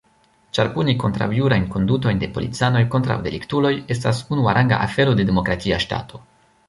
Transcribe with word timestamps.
Ĉar 0.57 0.69
puni 0.77 0.93
kontraŭjurajn 1.03 1.67
kondutojn 1.75 2.21
de 2.23 2.29
policanoj 2.37 2.83
kontraŭ 2.95 3.19
deliktuloj 3.29 3.75
estas 3.97 4.23
unuaranga 4.37 4.81
afero 4.87 5.15
de 5.21 5.29
demokratia 5.33 5.81
ŝtato. 5.85 6.23